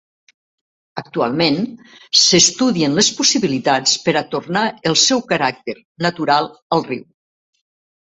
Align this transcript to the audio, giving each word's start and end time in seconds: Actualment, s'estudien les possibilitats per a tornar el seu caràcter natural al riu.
Actualment, 0.99 1.57
s'estudien 2.21 2.95
les 2.99 3.09
possibilitats 3.17 3.93
per 4.05 4.15
a 4.21 4.23
tornar 4.31 4.63
el 4.93 4.97
seu 5.03 5.21
caràcter 5.33 5.77
natural 6.07 6.49
al 6.79 6.83
riu. 6.89 7.05